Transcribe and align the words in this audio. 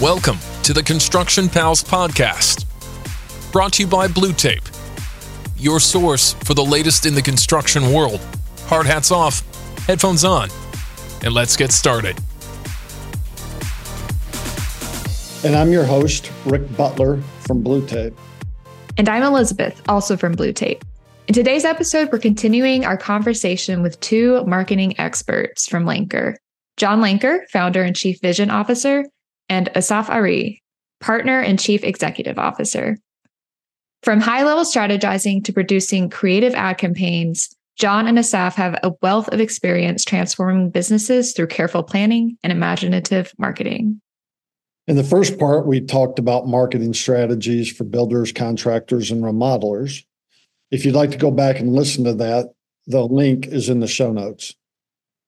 Welcome 0.00 0.38
to 0.62 0.72
the 0.72 0.82
Construction 0.82 1.46
Pals 1.46 1.84
podcast, 1.84 2.64
brought 3.52 3.74
to 3.74 3.82
you 3.82 3.86
by 3.86 4.08
BlueTape, 4.08 4.66
your 5.58 5.78
source 5.78 6.32
for 6.32 6.54
the 6.54 6.64
latest 6.64 7.04
in 7.04 7.14
the 7.14 7.20
construction 7.20 7.92
world. 7.92 8.18
Hard 8.64 8.86
hats 8.86 9.10
off, 9.10 9.42
headphones 9.86 10.24
on, 10.24 10.48
and 11.22 11.34
let's 11.34 11.54
get 11.54 11.70
started. 11.70 12.16
And 15.44 15.54
I'm 15.54 15.70
your 15.70 15.84
host, 15.84 16.32
Rick 16.46 16.74
Butler 16.78 17.20
from 17.40 17.62
BlueTape. 17.62 18.16
And 18.96 19.06
I'm 19.06 19.22
Elizabeth, 19.22 19.82
also 19.86 20.16
from 20.16 20.34
BlueTape. 20.34 20.80
In 21.28 21.34
today's 21.34 21.66
episode, 21.66 22.08
we're 22.10 22.20
continuing 22.20 22.86
our 22.86 22.96
conversation 22.96 23.82
with 23.82 24.00
two 24.00 24.46
marketing 24.46 24.98
experts 24.98 25.68
from 25.68 25.84
Lenker 25.84 26.36
John 26.78 27.02
Lenker, 27.02 27.46
founder 27.50 27.82
and 27.82 27.94
chief 27.94 28.18
vision 28.22 28.48
officer, 28.48 29.04
and 29.50 29.68
Assaf 29.74 30.08
Arie, 30.08 30.62
partner 31.00 31.40
and 31.40 31.58
chief 31.58 31.84
executive 31.84 32.38
officer. 32.38 32.96
From 34.02 34.20
high 34.20 34.44
level 34.44 34.64
strategizing 34.64 35.44
to 35.44 35.52
producing 35.52 36.08
creative 36.08 36.54
ad 36.54 36.78
campaigns, 36.78 37.54
John 37.76 38.06
and 38.06 38.16
Assaf 38.16 38.54
have 38.54 38.78
a 38.82 38.92
wealth 39.02 39.28
of 39.28 39.40
experience 39.40 40.04
transforming 40.04 40.70
businesses 40.70 41.32
through 41.32 41.48
careful 41.48 41.82
planning 41.82 42.38
and 42.42 42.52
imaginative 42.52 43.34
marketing. 43.36 44.00
In 44.86 44.96
the 44.96 45.04
first 45.04 45.38
part, 45.38 45.66
we 45.66 45.80
talked 45.80 46.18
about 46.18 46.46
marketing 46.46 46.94
strategies 46.94 47.70
for 47.70 47.84
builders, 47.84 48.32
contractors, 48.32 49.10
and 49.10 49.22
remodelers. 49.22 50.04
If 50.70 50.84
you'd 50.84 50.94
like 50.94 51.10
to 51.10 51.18
go 51.18 51.30
back 51.30 51.58
and 51.58 51.74
listen 51.74 52.04
to 52.04 52.14
that, 52.14 52.46
the 52.86 53.04
link 53.04 53.46
is 53.46 53.68
in 53.68 53.80
the 53.80 53.86
show 53.86 54.12
notes. 54.12 54.54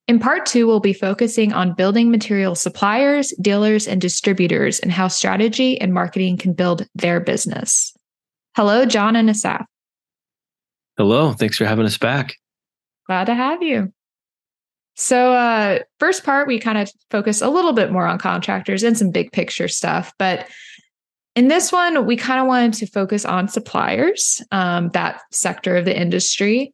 In 0.07 0.19
part 0.19 0.45
two, 0.45 0.67
we'll 0.67 0.81
be 0.81 0.93
focusing 0.93 1.53
on 1.53 1.73
building 1.73 2.11
material 2.11 2.55
suppliers, 2.55 3.33
dealers, 3.41 3.87
and 3.87 4.01
distributors 4.01 4.79
and 4.79 4.91
how 4.91 5.07
strategy 5.07 5.79
and 5.79 5.93
marketing 5.93 6.37
can 6.37 6.53
build 6.53 6.85
their 6.93 7.21
business. 7.21 7.95
Hello, 8.55 8.85
John 8.85 9.15
and 9.15 9.29
Assaf. 9.29 9.65
Hello. 10.97 11.31
Thanks 11.31 11.57
for 11.57 11.65
having 11.65 11.85
us 11.85 11.97
back. 11.97 12.35
Glad 13.07 13.25
to 13.25 13.33
have 13.33 13.63
you. 13.63 13.93
So, 14.95 15.33
uh, 15.33 15.79
first 15.99 16.23
part, 16.23 16.47
we 16.47 16.59
kind 16.59 16.77
of 16.77 16.91
focus 17.09 17.41
a 17.41 17.49
little 17.49 17.73
bit 17.73 17.91
more 17.91 18.05
on 18.05 18.19
contractors 18.19 18.83
and 18.83 18.97
some 18.97 19.09
big 19.09 19.31
picture 19.31 19.67
stuff. 19.67 20.13
But 20.19 20.47
in 21.35 21.47
this 21.47 21.71
one, 21.71 22.05
we 22.05 22.15
kind 22.15 22.39
of 22.39 22.45
wanted 22.45 22.73
to 22.73 22.87
focus 22.87 23.25
on 23.25 23.47
suppliers, 23.47 24.41
um, 24.51 24.89
that 24.93 25.21
sector 25.31 25.77
of 25.77 25.85
the 25.85 25.99
industry. 25.99 26.73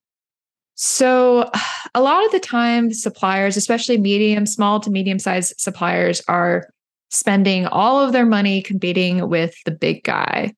So, 0.82 1.52
a 1.94 2.02
lot 2.02 2.26
of 2.26 2.32
the 2.32 2.40
time, 2.40 2.94
suppliers, 2.94 3.58
especially 3.58 3.98
medium, 3.98 4.46
small 4.46 4.80
to 4.80 4.90
medium 4.90 5.20
sized 5.20 5.54
suppliers, 5.58 6.22
are 6.28 6.70
spending 7.10 7.66
all 7.68 8.00
of 8.00 8.14
their 8.14 8.26
money 8.26 8.62
competing 8.62 9.28
with 9.28 9.56
the 9.66 9.72
big 9.72 10.04
guy. 10.04 10.54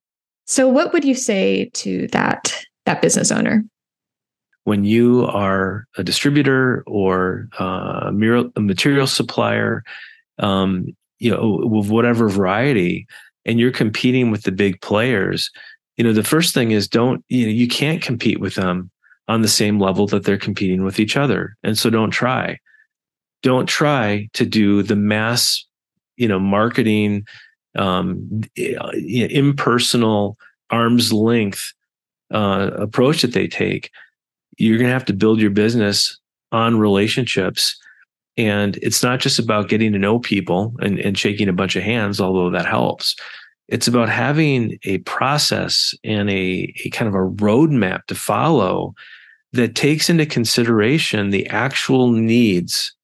So, 0.46 0.68
what 0.68 0.94
would 0.94 1.04
you 1.04 1.16
say 1.16 1.72
to 1.74 2.08
that 2.10 2.56
that 2.86 3.02
business 3.02 3.32
owner? 3.32 3.66
When 4.64 4.86
you 4.86 5.26
are 5.26 5.88
a 5.98 6.04
distributor 6.04 6.84
or 6.86 7.48
uh, 7.60 8.12
a 8.12 8.62
material 8.62 9.08
supplier, 9.08 9.84
um, 10.38 10.96
you 11.18 11.32
know, 11.32 11.62
with 11.64 11.90
whatever 11.90 12.30
variety, 12.30 13.08
and 13.44 13.60
you're 13.60 13.72
competing 13.72 14.30
with 14.30 14.44
the 14.44 14.52
big 14.52 14.80
players, 14.82 15.50
you 15.98 16.04
know, 16.04 16.14
the 16.14 16.24
first 16.24 16.54
thing 16.54 16.70
is 16.70 16.88
don't 16.88 17.26
you 17.28 17.48
know 17.48 17.52
you 17.52 17.68
can't 17.68 18.04
compete 18.04 18.40
with 18.40 18.54
them 18.54 18.92
on 19.32 19.42
the 19.42 19.48
same 19.48 19.80
level 19.80 20.08
that 20.08 20.26
they're 20.26 20.38
competing 20.38 20.84
with 20.84 21.00
each 21.00 21.16
other. 21.16 21.56
And 21.64 21.78
so 21.78 21.90
don't 21.90 22.12
try. 22.12 22.60
Don't 23.42 23.66
try 23.66 24.28
to 24.34 24.46
do 24.46 24.84
the 24.84 24.98
mass, 24.98 25.66
you 26.18 26.28
know, 26.28 26.38
marketing, 26.38 27.26
um, 27.76 28.42
impersonal, 28.58 30.38
arm's 30.70 31.14
length 31.14 31.72
uh, 32.34 32.72
approach 32.76 33.22
that 33.22 33.32
they 33.32 33.48
take. 33.48 33.90
You're 34.58 34.78
going 34.78 34.90
to 34.90 34.94
have 34.94 35.06
to 35.06 35.14
build 35.14 35.40
your 35.40 35.50
business 35.50 36.20
on 36.52 36.78
relationships. 36.78 37.80
And 38.36 38.76
it's 38.82 39.02
not 39.02 39.22
just 39.22 39.40
about 39.40 39.70
getting 39.70 39.94
to 39.94 40.00
know 40.00 40.20
people 40.20 40.76
and, 40.82 41.00
and 41.00 41.18
shaking 41.18 41.48
a 41.48 41.54
bunch 41.54 41.78
of 41.78 41.84
hands, 41.84 42.20
although 42.20 42.50
that 42.50 42.66
helps. 42.66 43.16
It's 43.70 43.88
about 43.88 44.10
having 44.10 44.78
a 44.84 44.98
process 45.00 45.96
and 46.04 46.30
a, 46.30 46.74
a 46.84 46.90
kind 46.90 47.08
of 47.08 47.16
a 47.16 47.30
roadmap 47.30 48.06
to 48.08 48.16
follow 48.16 48.94
that 49.54 49.76
takes 49.76 50.10
into 50.10 50.26
consideration 50.26 51.30
the 51.30 51.48
actual 51.48 52.12
needs 52.12 52.96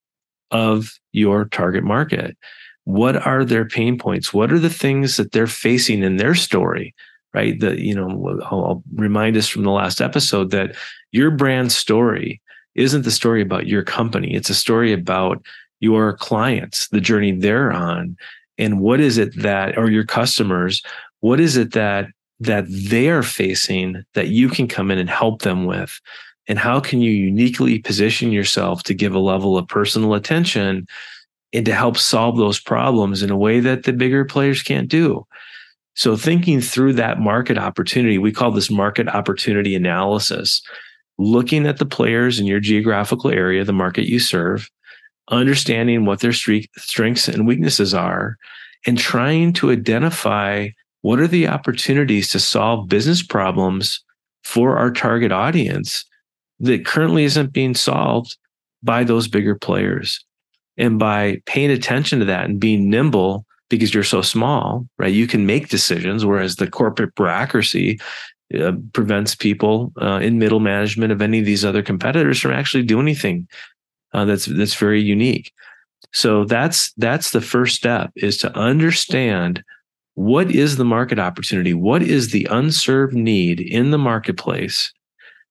of 0.52 0.94
your 1.12 1.46
target 1.46 1.84
market. 1.84 2.38
What 2.86 3.18
are 3.28 3.44
their 3.44 3.66
pain 3.66 3.98
points? 3.98 4.34
What 4.34 4.52
are 4.52 4.60
the 4.60 4.70
things 4.70 5.18
that 5.18 5.34
they're 5.34 5.48
facing 5.48 6.04
in 6.04 6.18
their 6.18 6.36
story? 6.36 6.96
Right. 7.34 7.60
That, 7.60 7.80
you 7.80 7.94
know, 7.94 8.40
I'll, 8.46 8.66
I'll 8.66 8.84
remind 8.96 9.36
us 9.36 9.48
from 9.48 9.64
the 9.64 9.72
last 9.72 10.02
episode 10.02 10.52
that 10.52 10.76
your 11.12 11.30
brand 11.30 11.72
story 11.72 12.42
isn't 12.76 13.04
the 13.04 13.12
story 13.12 13.42
about 13.42 13.68
your 13.68 13.84
company. 13.84 14.34
It's 14.34 14.50
a 14.50 14.56
story 14.56 14.94
about 14.94 15.46
your 15.80 16.14
clients, 16.14 16.88
the 16.88 17.02
journey 17.02 17.34
they're 17.34 17.72
on. 17.72 18.16
And 18.58 18.80
what 18.80 19.00
is 19.00 19.18
it 19.18 19.40
that, 19.42 19.78
or 19.78 19.92
your 19.92 20.06
customers, 20.06 20.82
what 21.20 21.40
is 21.40 21.58
it 21.58 21.74
that 21.74 22.08
that 22.40 22.66
they 22.70 23.10
are 23.10 23.24
facing 23.24 24.04
that 24.14 24.28
you 24.28 24.48
can 24.48 24.68
come 24.68 24.92
in 24.92 25.00
and 25.00 25.10
help 25.10 25.42
them 25.42 25.66
with 25.66 26.00
and 26.48 26.58
how 26.58 26.80
can 26.80 27.02
you 27.02 27.12
uniquely 27.12 27.80
position 27.80 28.32
yourself 28.32 28.84
to 28.84 28.94
give 28.94 29.14
a 29.14 29.20
level 29.20 29.58
of 29.58 29.68
personal 29.68 30.14
attention 30.14 30.88
and 31.54 31.66
to 31.66 31.74
help 31.74 31.98
solve 31.98 32.38
those 32.38 32.60
problems 32.60 33.22
in 33.22 33.30
a 33.30 33.38
way 33.38 33.60
that 33.60 33.84
the 33.84 33.94
bigger 33.94 34.26
players 34.26 34.62
can't 34.62 34.90
do? 34.90 35.26
So 35.96 36.16
thinking 36.16 36.62
through 36.62 36.94
that 36.94 37.20
market 37.20 37.58
opportunity 37.58 38.18
we 38.18 38.32
call 38.32 38.52
this 38.52 38.72
market 38.72 39.08
opportunity 39.08 39.76
analysis. 39.76 40.62
Looking 41.18 41.66
at 41.66 41.78
the 41.78 41.86
players 41.86 42.40
in 42.40 42.46
your 42.46 42.60
geographical 42.60 43.32
area 43.32 43.64
the 43.64 43.74
market 43.74 44.06
you 44.06 44.20
serve 44.20 44.70
understanding 45.30 46.06
what 46.06 46.22
their 46.22 46.32
strengths 46.32 47.28
and 47.28 47.48
weaknesses 47.48 47.94
are 47.94 48.38
and 48.86 48.98
trying 48.98 49.54
to 49.54 49.72
identify 49.72 50.70
what 51.02 51.20
are 51.20 51.28
the 51.28 51.48
opportunities 51.48 52.30
to 52.30 52.40
solve 52.40 52.88
business 52.88 53.22
problems 53.22 54.04
for 54.44 54.78
our 54.78 54.92
target 54.92 55.32
audience 55.32 56.06
that 56.60 56.86
currently 56.86 57.24
isn't 57.24 57.54
being 57.54 57.76
solved 57.76 58.38
by 58.84 59.04
those 59.04 59.28
bigger 59.28 59.56
players. 59.56 60.24
And 60.78 61.00
by 61.00 61.42
paying 61.46 61.72
attention 61.72 62.20
to 62.20 62.26
that 62.26 62.46
and 62.46 62.60
being 62.60 62.90
nimble 62.90 63.46
because 63.70 63.94
you're 63.94 64.04
so 64.04 64.22
small, 64.22 64.88
right? 64.98 65.14
You 65.14 65.28
can 65.28 65.46
make 65.46 65.70
decisions, 65.70 66.26
whereas 66.26 66.56
the 66.56 66.70
corporate 66.70 67.16
bureaucracy 67.16 68.00
uh, 68.58 68.74
prevents 68.94 69.36
people 69.36 69.92
uh, 70.02 70.20
in 70.22 70.40
middle 70.40 70.60
management 70.60 71.12
of 71.12 71.22
any 71.22 71.40
of 71.40 71.46
these 71.46 71.66
other 71.66 71.84
competitors 71.84 72.40
from 72.40 72.52
actually 72.52 72.84
doing 72.84 73.06
anything 73.06 73.48
uh, 74.14 74.26
that's 74.26 74.46
that's 74.46 74.76
very 74.76 75.02
unique. 75.02 75.52
So 76.14 76.46
that's 76.46 76.94
that's 76.94 77.32
the 77.32 77.42
first 77.42 77.76
step 77.76 78.12
is 78.16 78.38
to 78.38 78.56
understand 78.56 79.64
what 80.16 80.50
is 80.50 80.78
the 80.78 80.86
market 80.86 81.20
opportunity, 81.20 81.74
what 81.74 82.02
is 82.02 82.32
the 82.32 82.48
unserved 82.50 83.14
need 83.14 83.60
in 83.60 83.92
the 83.92 83.98
marketplace, 83.98 84.92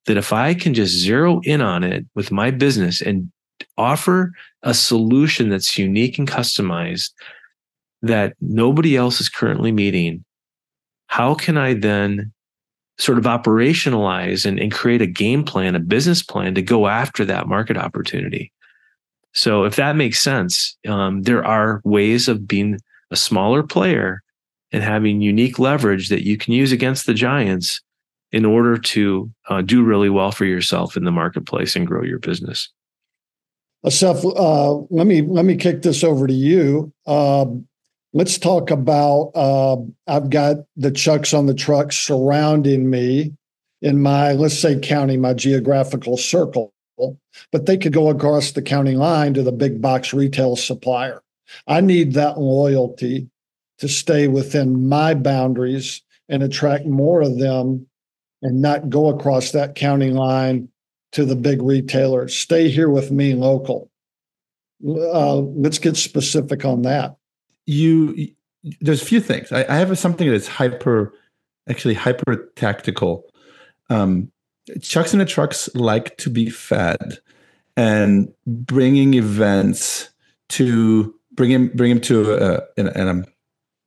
that 0.07 0.17
if 0.17 0.33
I 0.33 0.55
can 0.55 0.75
just 0.75 0.95
zero 0.95 1.41
in 1.45 1.61
on 1.61 1.85
it 1.85 2.07
with 2.15 2.33
my 2.33 2.51
business 2.51 3.01
and 3.01 3.31
offer 3.77 4.33
a 4.63 4.75
solution 4.75 5.49
that's 5.49 5.79
unique 5.79 6.19
and 6.19 6.29
customized 6.29 7.11
that 8.03 8.35
nobody 8.41 8.97
else 8.97 9.21
is 9.21 9.29
currently 9.29 9.73
meeting, 9.73 10.25
how 11.09 11.35
can 11.35 11.57
I 11.57 11.75
then 11.75 12.33
sort 12.99 13.19
of 13.19 13.25
operationalize 13.25 14.47
and, 14.47 14.59
and 14.59 14.73
create 14.73 15.03
a 15.03 15.07
game 15.07 15.45
plan, 15.45 15.75
a 15.75 15.81
business 15.81 16.23
plan 16.23 16.55
to 16.55 16.63
go 16.63 16.87
after 16.87 17.25
that 17.25 17.49
market 17.49 17.77
opportunity? 17.77 18.53
So, 19.33 19.65
if 19.65 19.77
that 19.77 19.97
makes 19.97 20.21
sense, 20.21 20.77
um, 20.89 21.23
there 21.23 21.45
are 21.45 21.83
ways 21.85 22.27
of 22.27 22.49
being 22.49 22.79
a 23.11 23.17
smaller 23.17 23.63
player 23.63 24.23
and 24.73 24.83
having 24.83 25.21
unique 25.21 25.59
leverage 25.59 26.09
that 26.09 26.25
you 26.25 26.37
can 26.37 26.55
use 26.55 26.73
against 26.73 27.07
the 27.07 27.15
giants 27.15 27.81
in 28.33 28.45
order 28.45 28.77
to 28.77 29.31
uh, 29.49 29.63
do 29.63 29.83
really 29.83 30.11
well 30.11 30.33
for 30.33 30.45
yourself 30.45 30.97
in 30.97 31.05
the 31.05 31.11
marketplace 31.11 31.77
and 31.77 31.87
grow 31.87 32.03
your 32.03 32.19
business. 32.19 32.71
Assaf, 33.85 34.25
uh, 34.37 34.85
let 34.91 35.07
me 35.07 35.23
let 35.23 35.45
me 35.45 35.55
kick 35.55 35.83
this 35.83 36.03
over 36.03 36.27
to 36.27 36.33
you. 36.33 36.93
Uh, 37.07 37.47
let's 38.13 38.39
talk 38.39 38.71
about. 38.71 39.31
Uh, 39.35 39.77
I've 40.09 40.31
got 40.31 40.57
the 40.77 40.91
chucks 40.91 41.33
on 41.33 41.47
the 41.47 41.55
truck 41.55 41.93
surrounding 41.93 42.91
me 42.91 43.33
in 43.83 44.03
my 44.03 44.33
let's 44.33 44.59
say 44.59 44.79
county, 44.79 45.17
my 45.17 45.35
geographical 45.35 46.17
circle, 46.17 46.73
but 47.53 47.67
they 47.67 47.77
could 47.77 47.93
go 47.93 48.09
across 48.11 48.53
the 48.53 48.63
county 48.63 48.97
line 48.97 49.35
to 49.35 49.43
the 49.43 49.53
big 49.53 49.81
box 49.81 50.13
retail 50.13 50.57
supplier. 50.57 51.23
I 51.69 51.81
need 51.81 52.15
that 52.15 52.41
loyalty 52.41 53.29
to 53.79 53.89
stay 53.89 54.27
within 54.27 54.89
my 54.89 55.15
boundaries 55.15 56.03
and 56.29 56.43
attract 56.43 56.87
more 56.87 57.21
of 57.21 57.39
them 57.39 57.87
and 58.43 58.61
not 58.61 58.91
go 58.91 59.09
across 59.09 59.53
that 59.53 59.75
county 59.75 60.11
line 60.11 60.69
to 61.13 61.25
the 61.25 61.37
big 61.37 61.63
retailers. 61.63 62.37
Stay 62.37 62.69
here 62.69 62.91
with 62.91 63.11
me 63.11 63.35
local. 63.35 63.91
Uh, 64.87 65.37
let's 65.37 65.79
get 65.79 65.97
specific 65.97 66.65
on 66.65 66.83
that. 66.83 67.17
You 67.65 68.29
there's 68.81 69.03
a 69.03 69.07
few 69.07 69.21
things. 69.21 69.53
I, 69.53 69.65
I 69.69 69.77
have 69.77 69.97
something 69.99 70.29
that's 70.31 70.49
hyper, 70.49 71.15
actually 71.69 71.95
hyper 71.95 72.53
tactical. 72.57 73.25
Um, 73.89 74.31
chucks 74.83 75.13
in 75.13 75.19
the 75.19 75.25
trucks 75.25 75.69
like 75.75 76.17
to 76.19 76.31
be 76.31 76.51
fed, 76.51 77.19
and 77.77 78.33
bringing 78.47 79.15
events 79.15 80.11
to 80.51 81.15
bring 81.33 81.51
him 81.51 81.69
bring 81.69 81.91
him 81.93 82.01
to 82.03 82.35
uh, 82.35 82.61
and, 82.77 82.89
and 82.89 83.09
I'm 83.09 83.19
and 83.19 83.27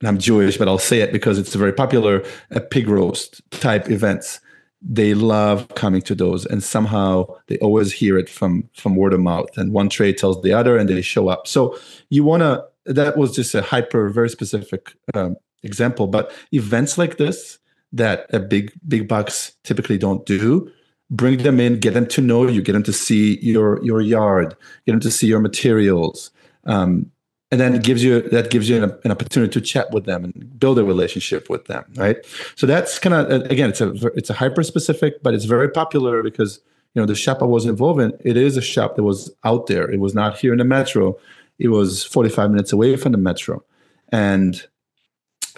I'm 0.04 0.18
Jewish, 0.18 0.58
but 0.58 0.68
I'll 0.68 0.78
say 0.78 1.02
it 1.02 1.12
because 1.12 1.38
it's 1.38 1.54
very 1.56 1.74
popular 1.74 2.24
a 2.52 2.62
pig 2.62 2.88
roast 2.88 3.42
type 3.52 3.90
events. 3.90 4.40
They 4.82 5.14
love 5.14 5.68
coming 5.76 6.02
to 6.04 6.16
those, 6.16 6.46
and 6.46 6.64
somehow 6.64 7.36
they 7.48 7.58
always 7.58 7.92
hear 7.92 8.18
it 8.18 8.30
from 8.30 8.70
from 8.74 8.96
word 8.96 9.14
of 9.14 9.20
mouth. 9.20 9.58
And 9.58 9.74
one 9.74 9.90
trade 9.90 10.18
tells 10.18 10.42
the 10.42 10.54
other, 10.54 10.78
and 10.78 10.88
they 10.88 11.02
show 11.02 11.28
up. 11.28 11.48
So 11.48 11.78
you 12.10 12.24
want 12.24 12.44
to. 12.44 12.64
That 12.86 13.18
was 13.18 13.36
just 13.36 13.54
a 13.54 13.62
hyper, 13.62 14.10
very 14.10 14.30
specific 14.30 14.94
um, 15.14 15.36
example. 15.64 16.08
But 16.08 16.32
events 16.54 16.98
like 16.98 17.18
this 17.18 17.60
that 17.92 18.26
a 18.30 18.40
big 18.40 18.72
big 18.88 19.08
box 19.08 19.54
typically 19.64 19.98
don't 19.98 20.26
do, 20.26 20.72
bring 21.10 21.40
them 21.40 21.60
in, 21.60 21.80
get 21.80 21.94
them 21.94 22.08
to 22.08 22.22
know 22.22 22.48
you, 22.48 22.62
get 22.62 22.74
them 22.74 22.84
to 22.84 22.94
see 22.94 23.38
your 23.42 23.84
your 23.84 24.00
yard, 24.00 24.56
get 24.86 24.94
them 24.94 25.02
to 25.02 25.12
see 25.12 25.28
your 25.28 25.40
materials. 25.40 26.32
Um, 26.66 27.12
and 27.52 27.60
then 27.60 27.80
gives 27.80 28.04
you 28.04 28.22
that 28.30 28.52
gives 28.52 28.70
you 28.70 28.84
an, 28.84 28.92
an, 29.04 29.12
opportunity 29.12 29.52
to 29.52 29.62
chat 29.62 29.92
with 29.92 30.06
them 30.06 30.24
and 30.24 30.60
build 30.60 30.78
a 30.78 30.84
relationship 30.84 31.50
with 31.50 31.66
them 31.66 31.84
right? 31.96 32.18
So 32.56 32.68
that's 32.68 33.00
kind 33.00 33.16
of 33.16 33.50
again 33.52 33.70
it's 33.70 33.82
a 33.82 33.92
it's 34.16 34.30
a 34.30 34.34
hyper 34.34 34.64
specific 34.64 35.22
but 35.24 35.34
it's 35.34 35.46
very 35.46 35.70
popular 35.70 36.22
because 36.24 36.60
you 36.94 37.02
know 37.02 37.06
the 37.06 37.16
shop 37.16 37.42
i 37.42 37.46
was 37.46 37.66
involved 37.66 38.02
in 38.02 38.14
it 38.24 38.38
is 38.38 38.58
a 38.58 38.62
shop 38.62 38.96
that 38.96 39.04
was 39.04 39.32
out 39.44 39.68
there. 39.68 39.90
It 39.90 40.00
was 40.00 40.14
not 40.14 40.38
here 40.38 40.52
in 40.52 40.60
the 40.60 40.66
metro. 40.66 41.18
It 41.58 41.70
was 41.70 42.04
45 42.06 42.52
minutes 42.52 42.72
away 42.72 42.96
from 42.96 43.12
the 43.12 43.18
metro. 43.18 43.64
And 44.12 44.64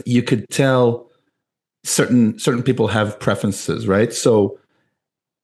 you 0.06 0.24
could 0.24 0.50
tell 0.50 1.10
certain 1.84 2.38
certain 2.38 2.64
people 2.64 2.88
have 2.88 3.20
preferences 3.20 3.88
right? 3.88 4.14
So 4.14 4.60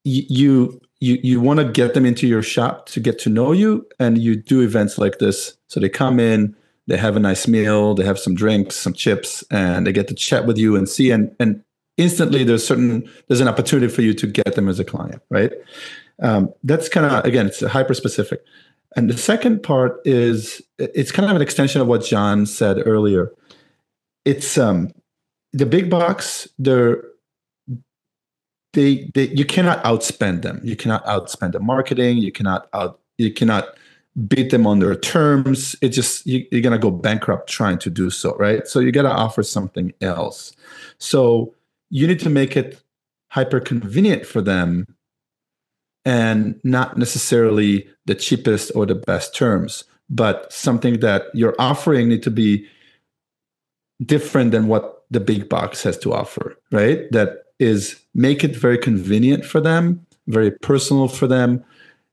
you 0.04 0.80
you 1.00 1.18
you 1.22 1.40
want 1.40 1.60
to 1.60 1.64
get 1.64 1.94
them 1.94 2.04
into 2.04 2.26
your 2.26 2.42
shop 2.42 2.86
to 2.86 3.00
get 3.00 3.18
to 3.20 3.30
know 3.30 3.52
you 3.52 3.86
and 3.98 4.18
you 4.18 4.36
do 4.36 4.60
events 4.60 4.98
like 4.98 5.18
this. 5.18 5.56
So 5.68 5.80
they 5.80 5.88
come 5.88 6.18
in 6.18 6.56
they 6.88 6.96
have 6.96 7.16
a 7.16 7.20
nice 7.20 7.46
meal 7.46 7.94
they 7.94 8.04
have 8.04 8.18
some 8.18 8.34
drinks 8.34 8.74
some 8.74 8.92
chips 8.92 9.44
and 9.50 9.86
they 9.86 9.92
get 9.92 10.08
to 10.08 10.14
chat 10.14 10.46
with 10.46 10.58
you 10.58 10.74
and 10.74 10.88
see 10.88 11.10
and 11.10 11.34
and 11.38 11.62
instantly 11.96 12.42
there's 12.42 12.66
certain 12.66 13.08
there's 13.28 13.40
an 13.40 13.48
opportunity 13.48 13.92
for 13.92 14.02
you 14.02 14.12
to 14.12 14.26
get 14.26 14.56
them 14.56 14.68
as 14.68 14.80
a 14.80 14.84
client 14.84 15.22
right? 15.30 15.52
Um, 16.20 16.52
that's 16.64 16.88
kind 16.88 17.06
of 17.06 17.24
again 17.24 17.46
it's 17.46 17.60
hyper 17.64 17.94
specific 17.94 18.42
and 18.96 19.08
the 19.08 19.16
second 19.16 19.62
part 19.62 20.00
is 20.04 20.60
it's 20.78 21.12
kind 21.12 21.28
of 21.28 21.36
an 21.36 21.42
extension 21.42 21.80
of 21.80 21.86
what 21.86 22.04
john 22.04 22.46
said 22.46 22.82
earlier. 22.84 23.32
It's 24.24 24.58
um 24.58 24.90
the 25.52 25.66
big 25.66 25.88
box 25.90 26.48
they're 26.58 27.04
they, 28.72 29.10
they 29.14 29.28
you 29.28 29.44
cannot 29.44 29.82
outspend 29.84 30.42
them. 30.42 30.60
You 30.62 30.76
cannot 30.76 31.04
outspend 31.06 31.52
the 31.52 31.60
marketing. 31.60 32.18
You 32.18 32.32
cannot 32.32 32.68
out 32.72 33.00
you 33.16 33.32
cannot 33.32 33.68
beat 34.26 34.50
them 34.50 34.66
on 34.66 34.78
their 34.78 34.94
terms. 34.94 35.76
It 35.80 35.90
just 35.90 36.26
you, 36.26 36.46
you're 36.50 36.60
gonna 36.60 36.78
go 36.78 36.90
bankrupt 36.90 37.48
trying 37.48 37.78
to 37.78 37.90
do 37.90 38.10
so, 38.10 38.36
right? 38.36 38.66
So 38.66 38.80
you 38.80 38.92
gotta 38.92 39.10
offer 39.10 39.42
something 39.42 39.92
else. 40.00 40.52
So 40.98 41.54
you 41.90 42.06
need 42.06 42.20
to 42.20 42.30
make 42.30 42.56
it 42.56 42.82
hyper 43.28 43.60
convenient 43.60 44.26
for 44.26 44.40
them 44.40 44.86
and 46.04 46.58
not 46.64 46.96
necessarily 46.96 47.88
the 48.06 48.14
cheapest 48.14 48.72
or 48.74 48.86
the 48.86 48.94
best 48.94 49.34
terms, 49.34 49.84
but 50.08 50.52
something 50.52 51.00
that 51.00 51.24
you're 51.34 51.54
offering 51.58 52.08
need 52.08 52.22
to 52.22 52.30
be 52.30 52.66
different 54.04 54.52
than 54.52 54.68
what 54.68 55.04
the 55.10 55.20
big 55.20 55.48
box 55.48 55.82
has 55.82 55.98
to 55.98 56.14
offer, 56.14 56.56
right? 56.70 57.10
That 57.12 57.44
is 57.58 58.00
make 58.14 58.44
it 58.44 58.54
very 58.54 58.78
convenient 58.78 59.44
for 59.44 59.60
them, 59.60 60.04
very 60.26 60.50
personal 60.50 61.08
for 61.08 61.26
them. 61.26 61.64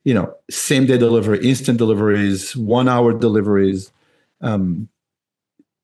You 0.03 0.13
know, 0.13 0.33
same 0.49 0.85
day 0.85 0.97
delivery, 0.97 1.39
instant 1.47 1.77
deliveries, 1.77 2.55
one 2.55 2.87
hour 2.87 3.13
deliveries, 3.13 3.91
um, 4.41 4.87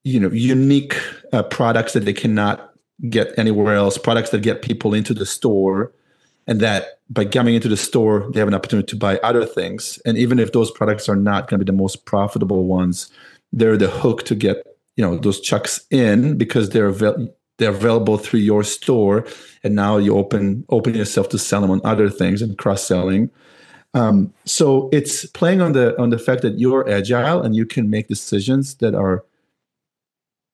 you 0.03 0.19
know, 0.19 0.31
unique 0.31 0.95
uh, 1.33 1.43
products 1.43 1.93
that 1.93 2.05
they 2.05 2.13
cannot 2.13 2.73
get 3.09 3.33
anywhere 3.37 3.75
else, 3.75 3.97
products 3.97 4.29
that 4.29 4.43
get 4.43 4.61
people 4.61 4.93
into 4.93 5.13
the 5.13 5.25
store, 5.25 5.91
and 6.47 6.59
that 6.59 6.99
by 7.09 7.25
coming 7.25 7.55
into 7.55 7.67
the 7.67 7.77
store, 7.77 8.29
they 8.31 8.39
have 8.39 8.47
an 8.47 8.53
opportunity 8.53 8.87
to 8.87 8.95
buy 8.95 9.17
other 9.19 9.45
things. 9.45 9.99
And 10.05 10.17
even 10.17 10.39
if 10.39 10.53
those 10.53 10.71
products 10.71 11.09
are 11.09 11.15
not 11.15 11.47
going 11.47 11.59
to 11.59 11.65
be 11.65 11.71
the 11.71 11.77
most 11.77 12.05
profitable 12.05 12.65
ones, 12.65 13.09
they're 13.51 13.77
the 13.77 13.89
hook 13.89 14.23
to 14.25 14.35
get 14.35 14.65
you 14.97 15.05
know 15.05 15.17
those 15.17 15.39
chucks 15.39 15.85
in 15.89 16.37
because 16.37 16.69
they're 16.69 16.91
they're 17.61 17.69
available 17.69 18.17
through 18.17 18.41
your 18.41 18.63
store 18.63 19.25
and 19.63 19.75
now 19.75 19.97
you 19.97 20.17
open 20.17 20.65
open 20.69 20.93
yourself 20.95 21.29
to 21.29 21.37
sell 21.37 21.61
them 21.61 21.71
on 21.71 21.79
other 21.85 22.09
things 22.09 22.41
and 22.41 22.57
cross 22.57 22.83
selling 22.83 23.29
um, 23.93 24.33
so 24.45 24.89
it's 24.91 25.25
playing 25.25 25.61
on 25.61 25.73
the 25.73 25.99
on 25.99 26.09
the 26.09 26.17
fact 26.17 26.41
that 26.43 26.59
you're 26.59 26.89
agile 26.89 27.41
and 27.41 27.55
you 27.55 27.65
can 27.65 27.89
make 27.89 28.07
decisions 28.07 28.75
that 28.75 28.95
are 28.95 29.25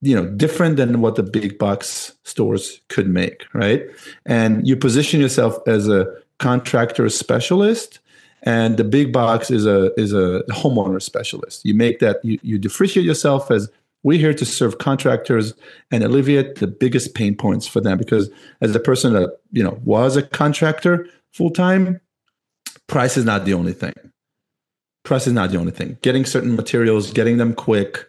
you 0.02 0.16
know 0.16 0.26
different 0.32 0.78
than 0.78 1.02
what 1.02 1.16
the 1.16 1.24
big 1.24 1.58
box 1.58 2.14
stores 2.24 2.82
could 2.90 3.08
make 3.08 3.46
right? 3.54 3.84
And 4.26 4.68
you 4.68 4.76
position 4.76 5.22
yourself 5.22 5.60
as 5.68 5.88
a 5.88 6.08
contractor 6.40 7.10
specialist 7.10 8.00
and 8.44 8.78
the 8.78 8.84
big 8.84 9.14
box 9.14 9.52
is 9.52 9.66
a 9.66 9.94
is 10.00 10.14
a 10.14 10.44
homeowner 10.50 11.02
specialist. 11.02 11.64
You 11.64 11.76
make 11.76 12.00
that 12.00 12.24
you, 12.24 12.40
you 12.42 12.58
differentiate 12.58 13.06
yourself 13.06 13.52
as 13.52 13.70
we're 14.04 14.20
here 14.20 14.34
to 14.34 14.46
serve 14.46 14.78
contractors 14.78 15.54
and 15.92 16.04
alleviate 16.04 16.56
the 16.56 16.68
biggest 16.68 17.14
pain 17.14 17.36
points 17.36 17.68
for 17.68 17.82
them 17.82 17.98
because 17.98 18.30
as 18.62 18.76
a 18.76 18.80
person 18.80 19.14
that 19.14 19.40
you 19.52 19.64
know 19.64 19.80
was 19.84 20.16
a 20.16 20.24
contractor 20.24 21.08
full 21.34 21.50
time, 21.50 22.00
price 22.88 23.18
is 23.18 23.26
not 23.26 23.46
the 23.46 23.54
only 23.54 23.74
thing. 23.74 23.94
Price 25.04 25.28
is 25.28 25.34
not 25.34 25.52
the 25.52 25.58
only 25.58 25.72
thing. 25.72 25.98
Getting 26.02 26.26
certain 26.26 26.56
materials, 26.56 27.12
getting 27.12 27.38
them 27.38 27.54
quick, 27.54 28.06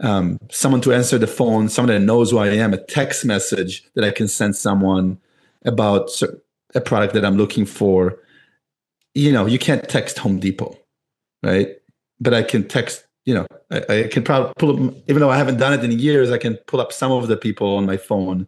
um, 0.00 0.38
someone 0.50 0.80
to 0.82 0.92
answer 0.92 1.18
the 1.18 1.26
phone, 1.26 1.68
someone 1.68 1.94
that 1.94 2.04
knows 2.04 2.30
who 2.30 2.38
I 2.38 2.48
am, 2.48 2.74
a 2.74 2.84
text 2.84 3.24
message 3.24 3.84
that 3.94 4.04
I 4.04 4.10
can 4.10 4.28
send 4.28 4.54
someone 4.54 5.18
about 5.64 6.10
a 6.74 6.80
product 6.80 7.14
that 7.14 7.24
I'm 7.24 7.36
looking 7.36 7.64
for. 7.64 8.18
You 9.14 9.32
know, 9.32 9.46
you 9.46 9.58
can't 9.58 9.88
text 9.88 10.18
Home 10.18 10.38
Depot, 10.38 10.78
right? 11.42 11.76
But 12.20 12.34
I 12.34 12.42
can 12.42 12.68
text 12.68 13.04
you 13.28 13.34
know, 13.34 13.46
I, 13.70 13.84
I, 13.88 14.02
can 14.08 14.22
probably 14.22 14.52
pull 14.56 14.88
up, 14.88 14.94
even 15.08 15.20
though 15.20 15.30
I 15.30 15.36
haven't 15.36 15.58
done 15.58 15.72
it 15.72 15.84
in 15.84 15.98
years, 15.98 16.30
I 16.30 16.38
can 16.38 16.56
pull 16.66 16.80
up 16.80 16.92
some 16.92 17.12
of 17.12 17.28
the 17.28 17.36
people 17.36 17.76
on 17.76 17.84
my 17.84 17.96
phone 17.96 18.46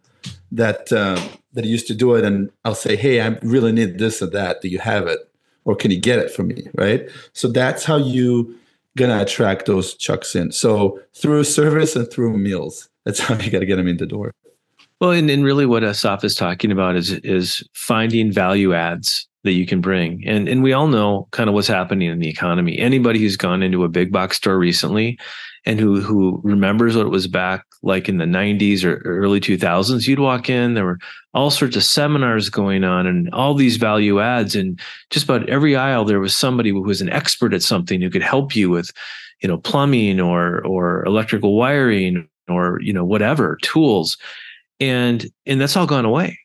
that 0.53 0.93
uh, 0.93 1.21
that 1.53 1.65
used 1.65 1.87
to 1.89 1.95
do 1.95 2.15
it, 2.15 2.25
and 2.25 2.51
I'll 2.65 2.75
say, 2.75 2.97
"Hey, 2.97 3.21
I 3.21 3.29
really 3.43 3.73
need 3.73 3.99
this 3.99 4.23
or 4.23 4.27
that. 4.29 4.63
Do 4.63 4.69
you 4.69 4.79
have 4.79 5.07
it, 5.07 5.21
or 5.65 5.77
can 5.77 5.91
you 5.91 6.01
get 6.01 6.19
it 6.19 6.31
for 6.31 6.43
me?" 6.43 6.67
Right. 6.75 7.09
So 7.33 7.49
that's 7.49 7.85
how 7.85 7.97
you 7.97 8.57
gonna 8.97 9.21
attract 9.21 9.67
those 9.67 9.95
chucks 9.95 10.35
in. 10.35 10.53
So 10.53 11.01
through 11.15 11.45
service 11.45 11.97
and 11.97 12.11
through 12.11 12.37
meals, 12.39 12.89
that's 13.05 13.21
how 13.21 13.35
you 13.37 13.51
got 13.51 13.61
to 13.61 13.67
get 13.67 13.77
them 13.77 13.89
in 13.89 13.99
the 13.99 14.07
door. 14.07 14.33
Well, 15.01 15.13
and, 15.13 15.31
and 15.31 15.45
really, 15.45 15.65
what 15.67 15.83
Assaf 15.83 16.25
is 16.25 16.35
talking 16.35 16.71
about 16.71 16.97
is 16.97 17.13
is 17.13 17.67
finding 17.73 18.31
value 18.31 18.75
adds 18.75 19.27
that 19.45 19.53
you 19.53 19.67
can 19.67 19.81
bring. 19.81 20.23
And 20.27 20.49
and 20.49 20.63
we 20.63 20.73
all 20.73 20.89
know 20.89 21.27
kind 21.31 21.49
of 21.49 21.55
what's 21.55 21.69
happening 21.69 22.11
in 22.11 22.19
the 22.19 22.29
economy. 22.29 22.79
Anybody 22.79 23.19
who's 23.21 23.37
gone 23.37 23.63
into 23.63 23.85
a 23.85 23.89
big 23.89 24.13
box 24.13 24.37
store 24.37 24.59
recently 24.59 25.19
and 25.65 25.81
who 25.81 26.01
who 26.01 26.41
remembers 26.45 26.97
what 26.97 27.07
it 27.07 27.11
was 27.11 27.27
back 27.27 27.65
like 27.83 28.11
in 28.11 28.19
the 28.19 28.27
90s 28.27 28.85
or 28.85 28.97
early 29.07 29.41
2000s, 29.41 30.07
you'd 30.07 30.19
walk 30.19 30.51
in, 30.51 30.75
there 30.75 30.85
were 30.85 30.99
all 31.33 31.51
sorts 31.51 31.77
of 31.77 31.83
seminars 31.83 32.51
going 32.51 32.85
on 32.85 33.07
and 33.07 33.31
all 33.33 33.55
these 33.55 33.79
value 33.79 34.21
adds 34.21 34.55
and 34.55 34.79
just 35.09 35.25
about 35.25 35.49
every 35.49 35.77
aisle 35.77 36.05
there 36.05 36.21
was 36.21 36.37
somebody 36.37 36.69
who 36.71 36.83
was 36.83 37.01
an 37.01 37.09
expert 37.09 37.55
at 37.55 37.63
something 37.63 38.03
who 38.03 38.11
could 38.11 38.23
help 38.23 38.55
you 38.55 38.69
with, 38.69 38.93
you 39.41 39.49
know, 39.49 39.57
plumbing 39.57 40.21
or 40.21 40.63
or 40.67 41.03
electrical 41.07 41.57
wiring 41.57 42.29
or, 42.49 42.79
you 42.83 42.93
know, 42.93 43.05
whatever, 43.05 43.57
tools. 43.63 44.19
And 44.81 45.27
and 45.47 45.61
that's 45.61 45.77
all 45.77 45.87
gone 45.87 46.05
away 46.05 46.39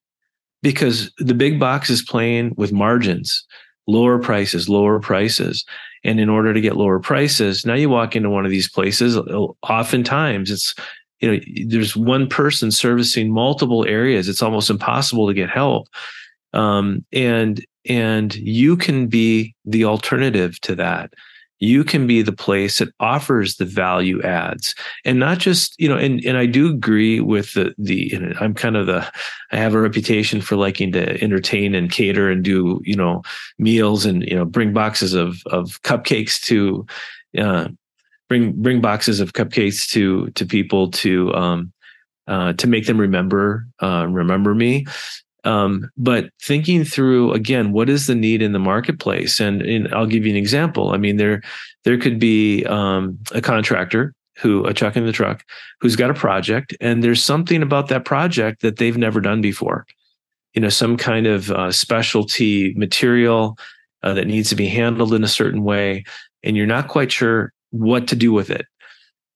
because 0.62 1.12
the 1.18 1.34
big 1.34 1.60
box 1.60 1.90
is 1.90 2.02
playing 2.02 2.54
with 2.58 2.74
margins, 2.74 3.46
lower 3.88 4.20
prices, 4.20 4.68
lower 4.68 5.00
prices. 5.00 5.64
And 6.04 6.20
in 6.20 6.30
order 6.30 6.54
to 6.54 6.62
get 6.62 6.76
lower 6.78 7.00
prices, 7.00 7.66
now 7.66 7.74
you 7.76 7.90
walk 7.90 8.16
into 8.16 8.30
one 8.30 8.46
of 8.46 8.52
these 8.52 8.70
places, 8.70 9.18
oftentimes 9.64 10.52
it's, 10.52 10.76
you 11.20 11.32
know, 11.32 11.40
there's 11.68 11.96
one 11.96 12.28
person 12.28 12.72
servicing 12.72 13.32
multiple 13.32 13.86
areas. 13.88 14.28
It's 14.28 14.44
almost 14.44 14.70
impossible 14.70 15.28
to 15.28 15.34
get 15.34 15.50
help. 15.50 15.88
Um, 16.54 17.06
and, 17.12 17.66
and 17.88 18.36
you 18.36 18.78
can 18.78 19.08
be 19.08 19.56
the 19.66 19.86
alternative 19.86 20.60
to 20.62 20.76
that 20.76 21.14
you 21.66 21.84
can 21.84 22.08
be 22.08 22.22
the 22.22 22.32
place 22.32 22.80
that 22.80 22.94
offers 23.00 23.56
the 23.56 23.66
value 23.66 24.22
adds 24.24 24.76
and 25.04 25.20
not 25.20 25.38
just 25.38 25.76
you 25.80 25.90
know 25.90 25.98
and 25.98 26.24
and 26.26 26.38
i 26.38 26.46
do 26.46 26.70
agree 26.70 27.20
with 27.20 27.54
the 27.54 27.74
the 27.78 28.14
i'm 28.40 28.54
kind 28.54 28.78
of 28.78 28.86
the 28.88 29.06
i 29.52 29.58
have 29.58 29.74
a 29.74 29.82
reputation 29.82 30.42
for 30.42 30.56
liking 30.56 30.92
to 30.92 31.22
entertain 31.22 31.76
and 31.76 31.92
cater 31.92 32.30
and 32.30 32.44
do 32.44 32.80
you 32.84 32.96
know 32.96 33.22
meals 33.58 34.06
and 34.06 34.24
you 34.24 34.36
know 34.36 34.46
bring 34.46 34.74
boxes 34.74 35.14
of 35.14 35.42
of 35.48 35.82
cupcakes 35.84 36.40
to 36.42 36.86
uh, 37.38 37.68
bring 38.30 38.52
bring 38.62 38.82
boxes 38.82 39.20
of 39.20 39.34
cupcakes 39.34 39.88
to 39.90 40.30
to 40.32 40.46
people 40.46 40.90
to 40.92 41.34
um, 41.34 41.72
uh, 42.28 42.54
to 42.54 42.68
make 42.68 42.86
them 42.86 43.00
remember 43.00 43.68
uh, 43.82 44.06
remember 44.10 44.56
me. 44.56 44.86
Um, 45.46 45.90
but 45.96 46.30
thinking 46.42 46.84
through 46.84 47.32
again, 47.34 47.72
what 47.72 47.90
is 47.90 48.08
the 48.08 48.16
need 48.16 48.42
in 48.42 48.52
the 48.52 48.60
marketplace? 48.60 49.40
And, 49.40 49.88
I'll 49.94 50.08
give 50.08 50.26
you 50.26 50.32
an 50.32 50.38
example. 50.38 50.92
I 50.92 50.98
mean, 50.98 51.18
there 51.18 51.42
there 51.84 51.98
could 51.98 52.20
be 52.20 52.66
um, 52.66 53.20
a 53.32 53.42
contractor 53.42 54.14
who 54.38 54.66
a 54.66 54.74
chuck 54.74 54.98
in 54.98 55.06
the 55.06 55.12
truck 55.12 55.46
who's 55.80 55.96
got 55.96 56.10
a 56.10 56.16
project, 56.16 56.76
and 56.82 57.04
there's 57.04 57.24
something 57.24 57.62
about 57.62 57.88
that 57.90 58.06
project 58.06 58.62
that 58.62 58.78
they've 58.78 58.98
never 58.98 59.22
done 59.22 59.42
before. 59.42 59.86
You 60.56 60.62
know, 60.62 60.70
some 60.70 60.98
kind 60.98 61.28
of 61.28 61.52
uh, 61.52 61.72
specialty 61.72 62.74
material 62.76 63.58
uh, 64.04 64.14
that 64.14 64.28
needs 64.28 64.50
to 64.50 64.56
be 64.56 64.68
handled 64.68 65.14
in 65.14 65.24
a 65.24 65.28
certain 65.28 65.64
way, 65.64 66.04
and 66.44 66.58
you're 66.58 66.66
not 66.66 66.88
quite 66.88 67.12
sure 67.12 67.54
what 67.70 68.08
to 68.08 68.16
do 68.16 68.34
with 68.34 68.50
it. 68.50 68.66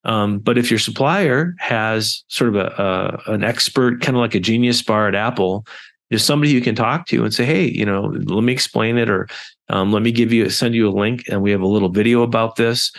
Um, 0.04 0.38
but 0.38 0.56
if 0.56 0.70
your 0.70 0.78
supplier 0.78 1.54
has 1.58 2.24
sort 2.28 2.48
of 2.48 2.56
a, 2.56 3.20
a 3.26 3.32
an 3.32 3.44
expert, 3.44 4.00
kind 4.00 4.16
of 4.16 4.20
like 4.20 4.34
a 4.34 4.40
genius 4.40 4.82
bar 4.82 5.08
at 5.08 5.14
Apple, 5.14 5.66
there's 6.10 6.24
somebody 6.24 6.52
you 6.52 6.60
can 6.60 6.74
talk 6.74 7.06
to 7.06 7.24
and 7.24 7.32
say, 7.32 7.44
hey, 7.44 7.70
you 7.70 7.86
know, 7.86 8.12
let 8.26 8.44
me 8.44 8.52
explain 8.52 8.98
it, 8.98 9.08
or 9.08 9.28
um, 9.68 9.92
let 9.92 10.02
me 10.02 10.12
give 10.12 10.32
you 10.32 10.50
send 10.50 10.74
you 10.74 10.88
a 10.88 10.90
link, 10.90 11.24
and 11.28 11.40
we 11.42 11.50
have 11.50 11.62
a 11.62 11.66
little 11.66 11.88
video 11.88 12.22
about 12.22 12.56
this. 12.56 12.92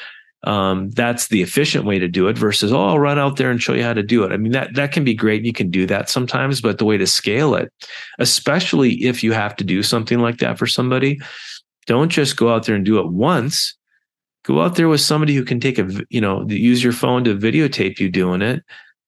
Um, 0.43 0.89
that's 0.91 1.27
the 1.27 1.43
efficient 1.43 1.85
way 1.85 1.99
to 1.99 2.07
do 2.07 2.27
it 2.27 2.35
versus 2.35 2.73
oh, 2.73 2.83
I'll 2.83 2.99
run 2.99 3.19
out 3.19 3.37
there 3.37 3.51
and 3.51 3.61
show 3.61 3.73
you 3.73 3.83
how 3.83 3.93
to 3.93 4.01
do 4.01 4.23
it. 4.23 4.31
I 4.31 4.37
mean 4.37 4.53
that 4.53 4.73
that 4.73 4.91
can 4.91 5.03
be 5.03 5.13
great. 5.13 5.45
You 5.45 5.53
can 5.53 5.69
do 5.69 5.85
that 5.85 6.09
sometimes, 6.09 6.61
but 6.61 6.79
the 6.79 6.85
way 6.85 6.97
to 6.97 7.05
scale 7.05 7.53
it, 7.53 7.71
especially 8.17 9.03
if 9.03 9.23
you 9.23 9.33
have 9.33 9.55
to 9.57 9.63
do 9.63 9.83
something 9.83 10.19
like 10.19 10.39
that 10.39 10.57
for 10.57 10.65
somebody, 10.65 11.19
don't 11.85 12.09
just 12.09 12.37
go 12.37 12.51
out 12.51 12.65
there 12.65 12.75
and 12.75 12.85
do 12.85 12.97
it 12.97 13.11
once 13.11 13.75
go 14.43 14.61
out 14.61 14.75
there 14.75 14.87
with 14.87 15.01
somebody 15.01 15.35
who 15.35 15.43
can 15.43 15.59
take 15.59 15.77
a 15.77 15.87
you 16.09 16.21
know 16.21 16.45
use 16.47 16.83
your 16.83 16.93
phone 16.93 17.23
to 17.23 17.35
videotape 17.35 17.99
you 17.99 18.09
doing 18.09 18.41
it 18.41 18.63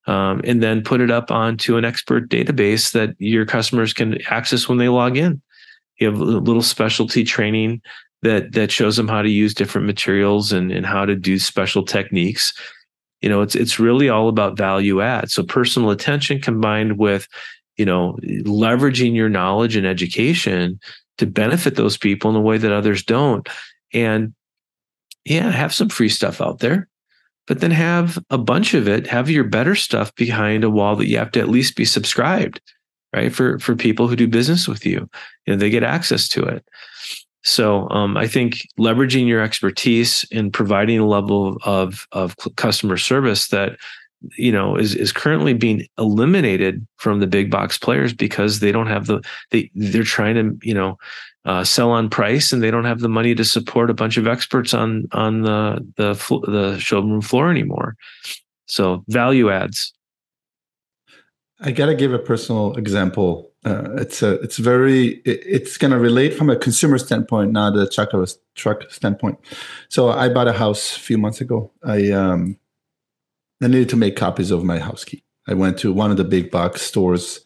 um, 0.05 0.41
and 0.43 0.61
then 0.61 0.83
put 0.83 1.01
it 1.01 1.11
up 1.11 1.31
onto 1.31 1.77
an 1.77 1.85
expert 1.85 2.29
database 2.29 2.91
that 2.91 3.15
your 3.19 3.45
customers 3.45 3.93
can 3.93 4.21
access 4.27 4.67
when 4.67 4.77
they 4.77 4.89
log 4.89 5.17
in. 5.17 5.41
You 5.99 6.11
have 6.11 6.19
a 6.19 6.23
little 6.23 6.61
specialty 6.61 7.23
training 7.23 7.81
that 8.23 8.53
that 8.53 8.71
shows 8.71 8.95
them 8.97 9.07
how 9.07 9.21
to 9.21 9.29
use 9.29 9.53
different 9.53 9.87
materials 9.87 10.51
and, 10.51 10.71
and 10.71 10.85
how 10.85 11.05
to 11.05 11.15
do 11.15 11.37
special 11.39 11.83
techniques. 11.83 12.53
You 13.21 13.29
know 13.29 13.41
it's 13.41 13.55
it's 13.55 13.79
really 13.79 14.09
all 14.09 14.27
about 14.27 14.57
value 14.57 15.01
add. 15.01 15.31
So 15.31 15.43
personal 15.43 15.91
attention 15.91 16.41
combined 16.41 16.97
with 16.97 17.27
you 17.77 17.85
know 17.85 18.17
leveraging 18.23 19.15
your 19.15 19.29
knowledge 19.29 19.75
and 19.75 19.85
education 19.85 20.79
to 21.17 21.25
benefit 21.25 21.75
those 21.75 21.97
people 21.97 22.29
in 22.29 22.35
a 22.35 22.41
way 22.41 22.57
that 22.57 22.71
others 22.71 23.03
don't. 23.03 23.47
And 23.93 24.33
yeah, 25.25 25.51
have 25.51 25.73
some 25.73 25.89
free 25.89 26.09
stuff 26.09 26.41
out 26.41 26.59
there, 26.59 26.89
but 27.47 27.59
then 27.59 27.71
have 27.71 28.17
a 28.29 28.37
bunch 28.37 28.73
of 28.73 28.87
it, 28.87 29.07
have 29.07 29.29
your 29.29 29.43
better 29.43 29.75
stuff 29.75 30.13
behind 30.15 30.63
a 30.63 30.69
wall 30.69 30.95
that 30.95 31.07
you 31.07 31.17
have 31.17 31.31
to 31.31 31.39
at 31.39 31.49
least 31.49 31.75
be 31.75 31.85
subscribed, 31.85 32.61
right? 33.13 33.33
For 33.33 33.59
for 33.59 33.75
people 33.75 34.07
who 34.07 34.15
do 34.15 34.27
business 34.27 34.67
with 34.67 34.85
you, 34.85 35.09
you 35.45 35.53
know, 35.53 35.55
they 35.57 35.69
get 35.69 35.83
access 35.83 36.27
to 36.29 36.43
it. 36.43 36.65
So 37.43 37.89
um, 37.89 38.15
I 38.15 38.27
think 38.27 38.65
leveraging 38.79 39.27
your 39.27 39.41
expertise 39.41 40.23
in 40.31 40.51
providing 40.51 40.99
a 40.99 41.07
level 41.07 41.57
of 41.63 42.07
of 42.13 42.35
customer 42.55 42.97
service 42.97 43.49
that 43.49 43.77
you 44.37 44.51
know 44.51 44.75
is 44.75 44.95
is 44.95 45.11
currently 45.11 45.53
being 45.53 45.85
eliminated 45.97 46.85
from 46.97 47.19
the 47.19 47.27
big 47.27 47.49
box 47.49 47.77
players 47.77 48.13
because 48.13 48.59
they 48.59 48.71
don't 48.71 48.87
have 48.87 49.07
the 49.07 49.21
they 49.51 49.69
they're 49.75 50.03
trying 50.03 50.35
to 50.35 50.67
you 50.67 50.73
know 50.73 50.97
uh, 51.45 51.63
sell 51.63 51.91
on 51.91 52.09
price, 52.09 52.51
and 52.51 52.63
they 52.63 52.71
don't 52.71 52.85
have 52.85 53.01
the 53.01 53.09
money 53.09 53.35
to 53.35 53.43
support 53.43 53.89
a 53.89 53.93
bunch 53.93 54.17
of 54.17 54.27
experts 54.27 54.73
on 54.73 55.05
on 55.11 55.41
the 55.41 55.85
the 55.97 56.13
the 56.49 56.77
showroom 56.79 57.21
floor 57.21 57.49
anymore. 57.49 57.95
So 58.65 59.03
value 59.07 59.51
adds. 59.51 59.93
I 61.59 61.71
gotta 61.71 61.95
give 61.95 62.13
a 62.13 62.19
personal 62.19 62.73
example. 62.75 63.51
Uh, 63.65 63.95
it's 63.95 64.21
a 64.21 64.33
it's 64.41 64.57
very 64.57 65.21
it, 65.25 65.43
it's 65.45 65.77
gonna 65.77 65.99
relate 65.99 66.33
from 66.33 66.49
a 66.49 66.55
consumer 66.55 66.97
standpoint, 66.97 67.51
not 67.51 67.77
a 67.77 67.87
truck 67.87 68.11
truck 68.55 68.89
standpoint. 68.89 69.37
So 69.89 70.09
I 70.09 70.29
bought 70.29 70.47
a 70.47 70.53
house 70.53 70.95
a 70.95 70.99
few 70.99 71.17
months 71.17 71.41
ago. 71.41 71.71
I 71.83 72.11
um 72.11 72.57
I 73.63 73.67
needed 73.67 73.89
to 73.89 73.95
make 73.95 74.15
copies 74.15 74.51
of 74.51 74.63
my 74.63 74.79
house 74.79 75.03
key. 75.03 75.23
I 75.47 75.53
went 75.53 75.77
to 75.79 75.93
one 75.93 76.11
of 76.11 76.17
the 76.17 76.23
big 76.23 76.51
box 76.51 76.81
stores. 76.81 77.41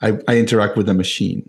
I, 0.00 0.18
I 0.26 0.38
interact 0.38 0.76
with 0.76 0.86
the 0.86 0.94
machine 0.94 1.48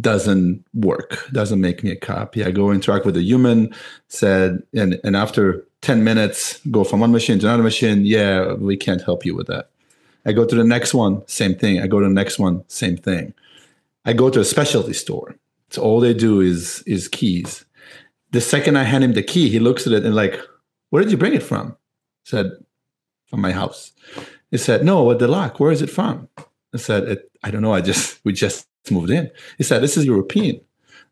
doesn't 0.00 0.64
work, 0.74 1.28
doesn't 1.32 1.60
make 1.60 1.84
me 1.84 1.90
a 1.90 1.96
copy. 1.96 2.44
I 2.44 2.50
go 2.50 2.72
interact 2.72 3.06
with 3.06 3.16
a 3.16 3.22
human, 3.22 3.74
said, 4.08 4.62
and, 4.74 5.00
and 5.04 5.16
after 5.16 5.66
10 5.82 6.02
minutes, 6.02 6.60
go 6.70 6.84
from 6.84 7.00
one 7.00 7.12
machine 7.12 7.38
to 7.38 7.46
another 7.46 7.62
machine. 7.62 8.04
Yeah, 8.04 8.54
we 8.54 8.76
can't 8.76 9.02
help 9.02 9.24
you 9.24 9.34
with 9.34 9.46
that. 9.46 9.70
I 10.26 10.32
go 10.32 10.44
to 10.44 10.54
the 10.54 10.64
next 10.64 10.94
one, 10.94 11.26
same 11.28 11.54
thing. 11.54 11.80
I 11.80 11.86
go 11.86 12.00
to 12.00 12.06
the 12.06 12.12
next 12.12 12.38
one, 12.38 12.64
same 12.68 12.96
thing. 12.96 13.34
I 14.04 14.14
go 14.14 14.30
to 14.30 14.40
a 14.40 14.44
specialty 14.44 14.94
store. 14.94 15.36
So 15.70 15.82
all 15.82 16.00
they 16.00 16.14
do 16.14 16.40
is 16.40 16.82
is 16.86 17.08
keys. 17.08 17.64
The 18.30 18.40
second 18.40 18.76
I 18.76 18.84
hand 18.84 19.04
him 19.04 19.12
the 19.12 19.22
key, 19.22 19.48
he 19.48 19.58
looks 19.58 19.86
at 19.86 19.92
it 19.92 20.04
and 20.04 20.14
like, 20.14 20.40
where 20.90 21.02
did 21.02 21.12
you 21.12 21.18
bring 21.18 21.34
it 21.34 21.42
from? 21.42 21.76
Said, 22.24 22.52
from 23.34 23.42
my 23.42 23.52
house. 23.52 23.92
He 24.52 24.58
said, 24.58 24.84
no, 24.84 25.02
what 25.02 25.18
the 25.18 25.26
lock? 25.26 25.58
Where 25.58 25.72
is 25.72 25.82
it 25.82 25.90
from? 25.90 26.28
I 26.72 26.78
said, 26.78 27.02
it, 27.04 27.30
I 27.42 27.50
don't 27.50 27.62
know. 27.62 27.74
I 27.74 27.80
just 27.80 28.24
we 28.24 28.32
just 28.32 28.68
moved 28.90 29.10
in. 29.10 29.30
He 29.58 29.64
said, 29.64 29.82
"This 29.82 29.96
is 29.96 30.04
European." 30.06 30.60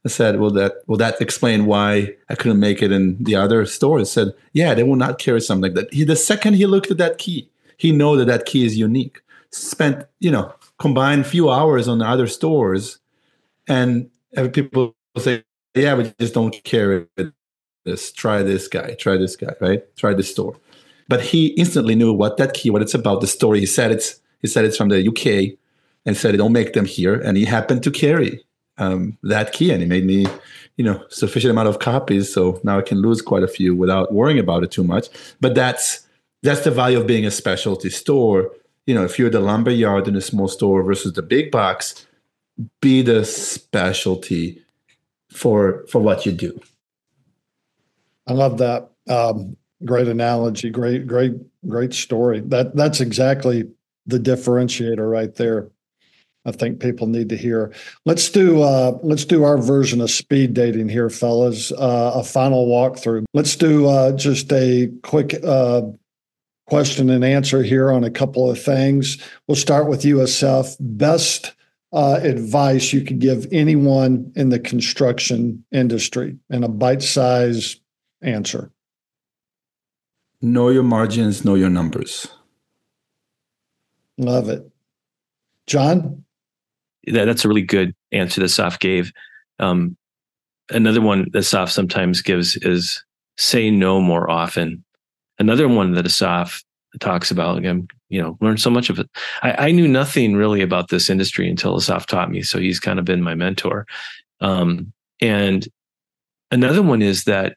I 0.04 0.08
said, 0.08 0.38
"Will 0.38 0.50
that 0.52 0.74
will 0.86 0.96
that 0.98 1.20
explain 1.20 1.66
why 1.66 2.14
I 2.28 2.34
couldn't 2.34 2.60
make 2.60 2.82
it 2.82 2.92
in 2.92 3.22
the 3.22 3.36
other 3.36 3.66
store?" 3.66 3.98
He 3.98 4.04
said, 4.04 4.28
"Yeah, 4.52 4.74
they 4.74 4.82
will 4.82 4.96
not 4.96 5.18
carry 5.18 5.40
something 5.40 5.62
like 5.62 5.74
that." 5.74 5.92
He 5.92 6.04
the 6.04 6.16
second 6.16 6.54
he 6.54 6.66
looked 6.66 6.90
at 6.90 6.98
that 6.98 7.18
key, 7.18 7.48
he 7.76 7.92
know 7.92 8.16
that 8.16 8.26
that 8.26 8.46
key 8.46 8.64
is 8.64 8.76
unique. 8.76 9.20
Spent 9.50 10.06
you 10.20 10.30
know 10.30 10.52
combined 10.78 11.26
few 11.26 11.50
hours 11.50 11.88
on 11.88 11.98
the 11.98 12.06
other 12.06 12.26
stores, 12.26 12.98
and 13.68 14.10
people 14.52 14.94
say, 15.18 15.44
"Yeah, 15.74 15.94
we 15.94 16.12
just 16.18 16.34
don't 16.34 16.54
carry 16.64 17.06
this. 17.84 18.12
Try 18.12 18.42
this 18.42 18.68
guy. 18.68 18.94
Try 18.94 19.16
this 19.16 19.36
guy. 19.36 19.54
Right? 19.60 19.82
Try 19.96 20.14
this 20.14 20.30
store." 20.30 20.56
But 21.12 21.20
he 21.20 21.48
instantly 21.58 21.94
knew 21.94 22.10
what 22.10 22.38
that 22.38 22.54
key, 22.54 22.70
what 22.70 22.80
it's 22.80 22.94
about. 22.94 23.20
The 23.20 23.26
story. 23.26 23.60
He 23.60 23.66
said 23.66 23.92
it's 23.92 24.18
he 24.40 24.48
said 24.48 24.64
it's 24.64 24.78
from 24.78 24.88
the 24.88 25.06
UK 25.06 25.58
and 26.06 26.16
said, 26.16 26.34
"Don't 26.38 26.52
make 26.52 26.72
them 26.72 26.86
here." 26.86 27.16
And 27.20 27.36
he 27.36 27.44
happened 27.44 27.82
to 27.82 27.90
carry 27.90 28.42
um, 28.78 29.18
that 29.22 29.52
key, 29.52 29.72
and 29.72 29.82
he 29.82 29.86
made 29.86 30.06
me, 30.06 30.24
you 30.78 30.84
know, 30.86 31.04
sufficient 31.10 31.50
amount 31.50 31.68
of 31.68 31.80
copies, 31.80 32.32
so 32.32 32.58
now 32.64 32.78
I 32.78 32.80
can 32.80 33.02
lose 33.02 33.20
quite 33.20 33.42
a 33.42 33.46
few 33.46 33.76
without 33.76 34.14
worrying 34.14 34.38
about 34.38 34.64
it 34.64 34.70
too 34.70 34.84
much. 34.84 35.10
But 35.38 35.54
that's 35.54 36.08
that's 36.42 36.64
the 36.64 36.70
value 36.70 36.98
of 36.98 37.06
being 37.06 37.26
a 37.26 37.30
specialty 37.30 37.90
store. 37.90 38.50
You 38.86 38.94
know, 38.94 39.04
if 39.04 39.18
you're 39.18 39.28
the 39.28 39.40
lumber 39.40 39.70
yard 39.70 40.08
in 40.08 40.16
a 40.16 40.22
small 40.22 40.48
store 40.48 40.82
versus 40.82 41.12
the 41.12 41.20
big 41.20 41.50
box, 41.50 42.06
be 42.80 43.02
the 43.02 43.26
specialty 43.26 44.62
for 45.30 45.84
for 45.88 45.98
what 45.98 46.24
you 46.24 46.32
do. 46.32 46.58
I 48.26 48.32
love 48.32 48.56
that. 48.56 48.92
Um, 49.10 49.58
great 49.84 50.08
analogy. 50.08 50.70
Great, 50.70 51.06
great, 51.06 51.32
great 51.66 51.94
story. 51.94 52.40
That 52.40 52.76
that's 52.76 53.00
exactly 53.00 53.68
the 54.06 54.18
differentiator 54.18 55.08
right 55.10 55.34
there. 55.34 55.68
I 56.44 56.50
think 56.50 56.80
people 56.80 57.06
need 57.06 57.28
to 57.28 57.36
hear. 57.36 57.72
Let's 58.04 58.28
do 58.28 58.62
uh, 58.62 58.98
let's 59.02 59.24
do 59.24 59.44
our 59.44 59.58
version 59.58 60.00
of 60.00 60.10
speed 60.10 60.54
dating 60.54 60.88
here, 60.88 61.08
fellas. 61.08 61.70
Uh, 61.72 62.12
a 62.16 62.24
final 62.24 62.66
walkthrough. 62.66 63.24
Let's 63.32 63.54
do 63.54 63.86
uh, 63.86 64.12
just 64.12 64.52
a 64.52 64.90
quick 65.02 65.34
uh, 65.44 65.82
question 66.66 67.10
and 67.10 67.24
answer 67.24 67.62
here 67.62 67.92
on 67.92 68.02
a 68.02 68.10
couple 68.10 68.50
of 68.50 68.60
things. 68.60 69.18
We'll 69.46 69.56
start 69.56 69.88
with 69.88 70.02
Assaf 70.02 70.76
Best 70.80 71.54
uh, 71.92 72.18
advice 72.22 72.92
you 72.92 73.02
could 73.02 73.18
give 73.18 73.46
anyone 73.52 74.32
in 74.34 74.48
the 74.48 74.58
construction 74.58 75.64
industry 75.70 76.38
in 76.50 76.64
a 76.64 76.68
bite-size 76.68 77.78
answer. 78.22 78.70
Know 80.42 80.68
your 80.68 80.82
margins. 80.82 81.44
Know 81.44 81.54
your 81.54 81.70
numbers. 81.70 82.26
Love 84.18 84.48
it, 84.48 84.70
John 85.66 86.22
that, 87.06 87.24
that's 87.24 87.44
a 87.44 87.48
really 87.48 87.62
good 87.62 87.94
answer 88.12 88.40
that 88.40 88.46
Saf 88.46 88.78
gave. 88.78 89.12
Um, 89.58 89.96
another 90.70 91.00
one 91.00 91.28
that 91.32 91.40
Saf 91.40 91.70
sometimes 91.70 92.22
gives 92.22 92.56
is 92.56 93.02
say 93.36 93.70
no 93.70 94.00
more 94.00 94.30
often. 94.30 94.84
Another 95.38 95.68
one 95.68 95.92
that 95.92 96.04
Assaf 96.04 96.62
talks 97.00 97.30
about, 97.30 97.58
again, 97.58 97.88
you 98.10 98.20
know, 98.20 98.36
learned 98.40 98.60
so 98.60 98.70
much 98.70 98.90
of 98.90 98.98
it. 98.98 99.08
I, 99.42 99.68
I, 99.68 99.70
knew 99.70 99.88
nothing 99.88 100.36
really 100.36 100.60
about 100.60 100.90
this 100.90 101.08
industry 101.08 101.48
until 101.48 101.76
Assaf 101.76 102.04
taught 102.04 102.30
me. 102.30 102.42
So 102.42 102.58
he's 102.58 102.78
kind 102.78 102.98
of 102.98 103.06
been 103.06 103.22
my 103.22 103.34
mentor. 103.34 103.86
Um, 104.40 104.92
and 105.20 105.66
another 106.50 106.82
one 106.82 107.00
is 107.00 107.24
that 107.24 107.56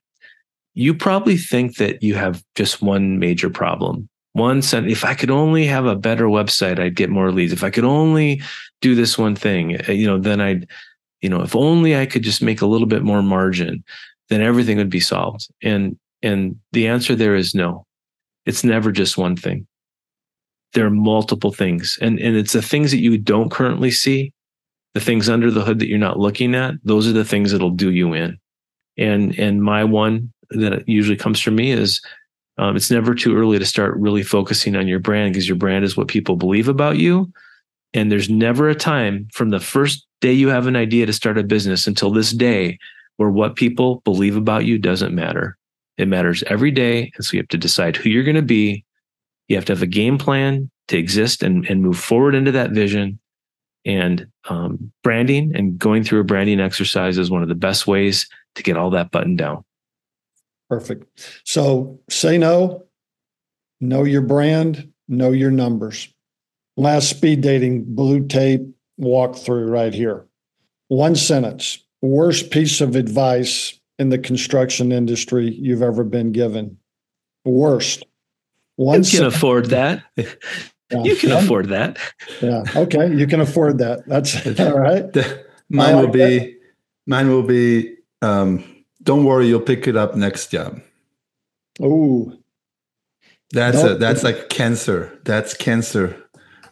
you 0.76 0.94
probably 0.94 1.38
think 1.38 1.78
that 1.78 2.04
you 2.04 2.16
have 2.16 2.44
just 2.56 2.82
one 2.82 3.18
major 3.20 3.50
problem 3.50 4.08
one 4.34 4.62
sent 4.62 4.88
if 4.88 5.04
i 5.04 5.14
could 5.14 5.32
only 5.32 5.66
have 5.66 5.86
a 5.86 5.96
better 5.96 6.26
website 6.26 6.80
i'd 6.80 6.96
get 6.96 7.10
more 7.10 7.32
leads 7.32 7.54
if 7.54 7.64
i 7.64 7.70
could 7.70 7.86
only 7.86 8.42
do 8.82 8.94
this 8.94 9.18
one 9.18 9.36
thing 9.36 9.78
uh, 9.90 9.92
you 9.92 10.06
know 10.06 10.20
then 10.20 10.40
i'd 10.40 10.68
you 11.22 11.30
know 11.30 11.42
if 11.42 11.56
only 11.56 11.96
i 11.96 12.06
could 12.06 12.22
just 12.22 12.42
make 12.42 12.62
a 12.62 12.68
little 12.68 12.88
bit 12.88 13.04
more 13.04 13.24
margin 13.24 13.84
then 14.30 14.42
everything 14.42 14.78
would 14.78 14.90
be 14.90 15.00
solved 15.00 15.48
and 15.64 15.98
And 16.26 16.58
the 16.72 16.88
answer 16.88 17.16
there 17.16 17.36
is 17.36 17.54
no. 17.54 17.86
It's 18.46 18.64
never 18.64 18.92
just 18.92 19.16
one 19.18 19.36
thing. 19.36 19.68
There 20.74 20.88
are 20.88 20.90
multiple 20.90 21.54
things. 21.54 22.00
And, 22.02 22.20
and 22.20 22.36
it's 22.36 22.54
the 22.54 22.64
things 22.64 22.90
that 22.92 23.00
you 23.00 23.18
don't 23.20 23.52
currently 23.52 23.92
see, 23.92 24.34
the 24.96 25.00
things 25.00 25.30
under 25.30 25.52
the 25.52 25.64
hood 25.64 25.78
that 25.80 25.88
you're 25.88 26.00
not 26.00 26.18
looking 26.18 26.56
at. 26.56 26.74
Those 26.84 27.08
are 27.08 27.14
the 27.14 27.26
things 27.26 27.52
that'll 27.52 27.70
do 27.70 27.92
you 27.92 28.14
in. 28.14 28.40
And, 28.98 29.38
and 29.38 29.62
my 29.62 29.84
one 29.84 30.34
that 30.60 30.88
usually 30.88 31.18
comes 31.18 31.40
from 31.40 31.56
me 31.56 31.72
is 31.72 32.02
um, 32.58 32.76
it's 32.76 32.92
never 32.92 33.14
too 33.14 33.36
early 33.38 33.60
to 33.60 33.66
start 33.66 33.98
really 33.98 34.24
focusing 34.24 34.76
on 34.76 34.88
your 34.88 35.00
brand 35.00 35.34
because 35.34 35.48
your 35.48 35.58
brand 35.58 35.84
is 35.84 35.98
what 35.98 36.08
people 36.08 36.36
believe 36.36 36.68
about 36.68 36.98
you. 36.98 37.32
And 37.94 38.12
there's 38.12 38.30
never 38.30 38.70
a 38.70 38.76
time 38.76 39.28
from 39.34 39.50
the 39.50 39.60
first 39.60 40.06
day 40.22 40.34
you 40.34 40.50
have 40.50 40.68
an 40.68 40.76
idea 40.76 41.06
to 41.06 41.14
start 41.14 41.38
a 41.38 41.44
business 41.44 41.88
until 41.88 42.12
this 42.12 42.32
day 42.32 42.78
where 43.18 43.30
what 43.30 43.56
people 43.56 44.02
believe 44.04 44.36
about 44.36 44.66
you 44.66 44.78
doesn't 44.78 45.16
matter. 45.16 45.58
It 45.98 46.08
matters 46.08 46.44
every 46.48 46.72
day. 46.72 47.12
And 47.16 47.26
so 47.26 47.34
you 47.34 47.40
have 47.40 47.48
to 47.50 47.58
decide 47.58 47.96
who 47.96 48.10
you're 48.10 48.24
going 48.24 48.36
to 48.36 48.42
be. 48.42 48.84
You 49.48 49.56
have 49.56 49.66
to 49.66 49.74
have 49.74 49.82
a 49.82 49.88
game 49.88 50.18
plan 50.18 50.70
to 50.90 50.98
exist 50.98 51.44
and, 51.44 51.66
and 51.68 51.82
move 51.82 51.98
forward 51.98 52.36
into 52.36 52.52
that 52.52 52.72
vision. 52.72 53.20
And 53.86 54.28
um, 54.50 54.92
branding 55.04 55.56
and 55.56 55.78
going 55.78 56.04
through 56.04 56.20
a 56.20 56.26
branding 56.26 56.60
exercise 56.60 57.18
is 57.18 57.30
one 57.30 57.44
of 57.44 57.50
the 57.50 57.56
best 57.56 57.86
ways 57.88 58.28
to 58.56 58.64
get 58.64 58.78
all 58.78 58.90
that 58.92 59.12
buttoned 59.12 59.38
down. 59.38 59.64
Perfect. 60.70 61.42
So 61.44 62.00
say 62.10 62.38
no, 62.38 62.86
know 63.80 64.04
your 64.04 64.22
brand, 64.22 64.92
know 65.08 65.32
your 65.32 65.52
numbers. 65.52 66.08
Last 66.78 67.10
speed 67.10 67.42
dating 67.42 67.86
blue 67.96 68.28
tape 68.28 68.62
walkthrough 69.00 69.70
right 69.70 69.94
here. 69.94 70.26
One 70.88 71.16
sentence. 71.16 71.80
Worst 72.02 72.52
piece 72.52 72.82
of 72.82 72.96
advice 72.96 73.80
in 73.98 74.10
the 74.10 74.18
construction 74.18 74.92
industry 74.92 75.52
you've 75.52 75.82
ever 75.82 76.04
been 76.04 76.32
given. 76.32 76.78
Worst. 77.46 78.06
One 78.76 79.04
you 79.04 79.10
can 79.10 79.26
afford 79.26 79.70
that. 79.70 80.04
Yeah. 80.92 81.04
You 81.04 81.16
can 81.16 81.32
afford 81.32 81.70
that. 81.70 81.98
Yeah. 82.44 82.64
Okay. 82.76 83.12
You 83.12 83.26
can 83.26 83.42
afford 83.42 83.80
that. 83.80 84.06
That's 84.06 84.36
all 84.60 84.78
right. 84.78 85.04
mine 85.68 85.96
like 85.96 86.06
will 86.06 86.12
be 86.12 86.40
that. 86.40 86.60
mine 87.08 87.30
will 87.30 87.42
be 87.42 87.96
um, 88.22 88.75
don't 89.06 89.24
worry, 89.24 89.48
you'll 89.48 89.62
pick 89.62 89.88
it 89.88 89.96
up 89.96 90.16
next 90.16 90.52
job. 90.52 90.82
Oh. 91.82 92.34
That's 93.52 93.82
a 93.84 93.96
that's 93.96 94.24
like 94.24 94.50
cancer. 94.50 95.18
That's 95.24 95.54
cancer. 95.54 96.18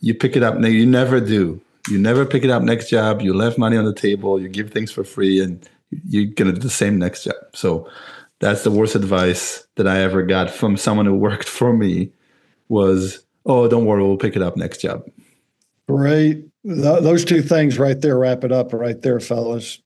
You 0.01 0.15
pick 0.15 0.35
it 0.35 0.43
up 0.43 0.57
now. 0.57 0.67
You 0.67 0.85
never 0.85 1.21
do. 1.21 1.61
You 1.89 1.97
never 1.97 2.25
pick 2.25 2.43
it 2.43 2.49
up 2.49 2.63
next 2.63 2.89
job. 2.89 3.21
You 3.21 3.33
left 3.33 3.57
money 3.57 3.77
on 3.77 3.85
the 3.85 3.93
table. 3.93 4.41
You 4.41 4.49
give 4.49 4.71
things 4.71 4.91
for 4.91 5.03
free, 5.03 5.41
and 5.41 5.67
you're 6.07 6.25
gonna 6.25 6.51
do 6.51 6.59
the 6.59 6.69
same 6.69 6.97
next 6.97 7.23
job. 7.23 7.35
So 7.53 7.89
that's 8.39 8.63
the 8.63 8.71
worst 8.71 8.95
advice 8.95 9.65
that 9.75 9.87
I 9.87 9.99
ever 9.99 10.23
got 10.23 10.49
from 10.49 10.75
someone 10.75 11.05
who 11.05 11.15
worked 11.15 11.47
for 11.47 11.73
me. 11.73 12.11
Was 12.69 13.23
oh, 13.45 13.67
don't 13.67 13.85
worry, 13.85 14.01
we'll 14.01 14.17
pick 14.17 14.35
it 14.35 14.41
up 14.41 14.57
next 14.57 14.79
job. 14.79 15.05
Great. 15.87 16.45
Th- 16.65 17.03
those 17.03 17.23
two 17.23 17.41
things 17.41 17.77
right 17.77 17.99
there 18.01 18.17
wrap 18.17 18.43
it 18.43 18.51
up 18.51 18.73
right 18.73 18.99
there, 19.01 19.19
fellas. 19.19 19.82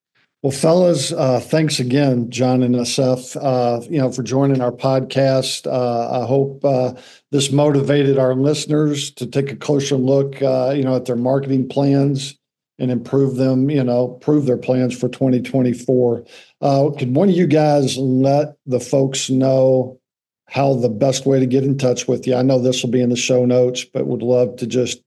Well, 0.47 0.55
fellas, 0.55 1.11
uh, 1.11 1.41
thanks 1.41 1.77
again, 1.77 2.29
John 2.31 2.63
and 2.63 2.73
Assaf, 2.73 3.35
uh, 3.35 3.85
you 3.89 3.99
know, 3.99 4.09
for 4.13 4.23
joining 4.23 4.61
our 4.61 4.71
podcast. 4.71 5.67
Uh, 5.67 6.21
I 6.21 6.25
hope 6.25 6.63
uh, 6.63 6.93
this 7.31 7.51
motivated 7.51 8.17
our 8.17 8.33
listeners 8.33 9.11
to 9.15 9.27
take 9.27 9.51
a 9.51 9.57
closer 9.57 9.97
look, 9.97 10.41
uh, 10.41 10.71
you 10.73 10.83
know, 10.83 10.95
at 10.95 11.03
their 11.03 11.17
marketing 11.17 11.67
plans 11.67 12.39
and 12.79 12.91
improve 12.91 13.35
them, 13.35 13.69
you 13.69 13.83
know, 13.83 14.07
prove 14.07 14.45
their 14.45 14.55
plans 14.55 14.97
for 14.97 15.09
2024. 15.09 16.23
Uh, 16.61 16.91
could 16.97 17.13
one 17.13 17.27
of 17.27 17.35
you 17.35 17.45
guys 17.45 17.97
let 17.97 18.55
the 18.65 18.79
folks 18.79 19.29
know 19.29 19.99
how 20.47 20.73
the 20.75 20.87
best 20.87 21.25
way 21.25 21.41
to 21.41 21.45
get 21.45 21.65
in 21.65 21.77
touch 21.77 22.07
with 22.07 22.25
you? 22.25 22.35
I 22.35 22.41
know 22.41 22.57
this 22.57 22.81
will 22.81 22.91
be 22.91 23.01
in 23.01 23.09
the 23.09 23.17
show 23.17 23.43
notes, 23.43 23.83
but 23.83 24.07
would 24.07 24.23
love 24.23 24.55
to 24.55 24.65
just 24.65 25.01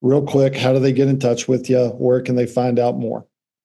real 0.00 0.26
quick, 0.26 0.56
how 0.56 0.72
do 0.72 0.80
they 0.80 0.92
get 0.92 1.06
in 1.06 1.20
touch 1.20 1.46
with 1.46 1.70
you? 1.70 1.90
Where 1.90 2.20
can 2.20 2.34
they 2.34 2.46
find 2.46 2.80
out 2.80 2.98
more? 2.98 3.24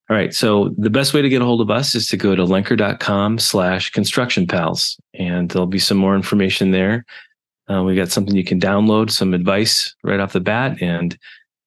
All 0.09 0.15
right. 0.15 0.33
So 0.33 0.73
the 0.77 0.89
best 0.89 1.13
way 1.13 1.21
to 1.21 1.27
get 1.27 1.41
a 1.41 1.45
hold 1.45 1.59
of 1.59 1.69
us 1.69 1.93
is 1.93 2.07
to 2.07 2.17
go 2.17 2.33
to 2.33 2.43
lenker.com 2.43 3.39
slash 3.39 3.89
construction 3.91 4.47
pals. 4.47 4.97
And 5.13 5.49
there'll 5.49 5.67
be 5.67 5.79
some 5.79 5.97
more 5.97 6.15
information 6.15 6.71
there. 6.71 7.05
Uh, 7.69 7.83
we 7.83 7.95
got 7.95 8.09
something 8.09 8.33
you 8.33 8.45
can 8.45 8.59
download, 8.59 9.11
some 9.11 9.33
advice 9.33 9.93
right 10.03 10.21
off 10.21 10.31
the 10.31 10.39
bat. 10.39 10.81
And 10.81 11.17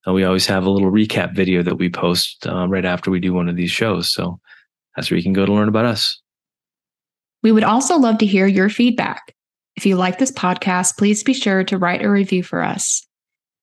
uh, 0.09 0.15
we 0.15 0.25
always 0.25 0.47
have 0.47 0.65
a 0.65 0.71
little 0.71 0.91
recap 0.91 1.35
video 1.35 1.63
that 1.63 1.77
we 1.77 1.91
post 1.91 2.47
uh, 2.47 2.67
right 2.67 2.87
after 2.87 3.11
we 3.11 3.21
do 3.21 3.35
one 3.35 3.51
of 3.51 3.57
these 3.57 3.71
shows. 3.71 4.11
So 4.11 4.41
that's 4.97 5.11
where 5.11 5.19
you 5.19 5.23
can 5.23 5.35
go 5.35 5.45
to 5.45 5.53
learn 5.53 5.69
about 5.69 5.85
us. 5.85 6.19
We 7.43 7.53
would 7.53 7.65
also 7.65 7.99
love 7.99 8.19
to 8.19 8.27
hear 8.27 8.47
your 8.47 8.71
feedback. 8.71 9.35
If 9.77 9.85
you 9.85 9.97
like 9.97 10.19
this 10.19 10.33
podcast, 10.33 10.97
please 10.97 11.23
be 11.23 11.35
sure 11.35 11.63
to 11.65 11.79
write 11.79 12.03
a 12.03 12.11
review 12.11 12.43
for 12.43 12.63
us. 12.63 13.07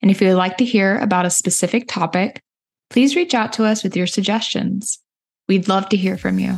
And 0.02 0.12
if 0.12 0.22
you 0.22 0.28
would 0.28 0.38
like 0.38 0.58
to 0.58 0.66
hear 0.66 0.98
about 1.00 1.26
a 1.26 1.32
specific 1.32 1.88
topic, 1.88 2.42
please 2.90 3.16
reach 3.16 3.34
out 3.34 3.54
to 3.54 3.66
us 3.66 3.84
with 3.84 3.96
your 3.96 4.08
suggestions. 4.08 5.00
We'd 5.48 5.68
love 5.68 5.90
to 5.90 5.98
hear 5.98 6.18
from 6.18 6.40
you. 6.40 6.58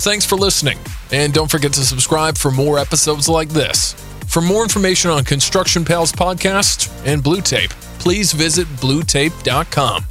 Thanks 0.00 0.24
for 0.24 0.36
listening, 0.36 0.78
and 1.10 1.32
don't 1.32 1.50
forget 1.50 1.72
to 1.74 1.84
subscribe 1.84 2.36
for 2.36 2.50
more 2.50 2.78
episodes 2.78 3.28
like 3.28 3.48
this. 3.48 3.94
For 4.28 4.40
more 4.40 4.62
information 4.62 5.10
on 5.10 5.24
Construction 5.24 5.84
Pals 5.84 6.12
podcast 6.12 6.90
and 7.06 7.22
BlueTape, 7.22 7.70
please 7.98 8.32
visit 8.32 8.66
bluetape.com. 8.76 10.04